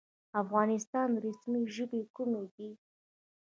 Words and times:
د 0.03 0.03
افغانستان 0.43 1.09
رسمي 1.25 1.61
ژبې 1.75 2.01
کومې 2.15 2.43
دي؟ 2.53 2.69